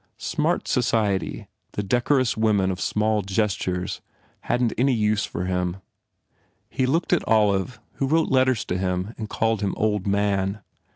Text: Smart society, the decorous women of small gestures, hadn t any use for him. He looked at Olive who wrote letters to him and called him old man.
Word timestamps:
Smart 0.17 0.67
society, 0.67 1.45
the 1.73 1.83
decorous 1.83 2.35
women 2.35 2.71
of 2.71 2.81
small 2.81 3.21
gestures, 3.21 4.01
hadn 4.39 4.69
t 4.69 4.75
any 4.79 4.93
use 4.95 5.25
for 5.27 5.45
him. 5.45 5.77
He 6.71 6.87
looked 6.87 7.13
at 7.13 7.23
Olive 7.27 7.79
who 7.97 8.07
wrote 8.07 8.29
letters 8.31 8.65
to 8.65 8.79
him 8.79 9.13
and 9.19 9.29
called 9.29 9.61
him 9.61 9.75
old 9.77 10.07
man. 10.07 10.63